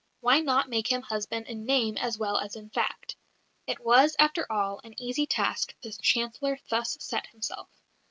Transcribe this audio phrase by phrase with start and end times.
[0.19, 3.15] Why not make him husband in name as well as in fact?
[3.67, 7.69] It was, after all, an easy task the Chancellor thus set himself.